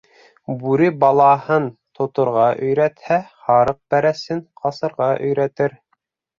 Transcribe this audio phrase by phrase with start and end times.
[0.61, 1.67] Бүре балаһын
[1.99, 5.81] тоторға өйрәтһә, һарыҡ бәрәсен ҡасырға өйрәтер.